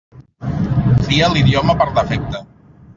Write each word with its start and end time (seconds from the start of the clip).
Tria 1.03 1.31
l'idioma 1.37 1.79
per 1.85 1.91
defecte. 2.01 2.47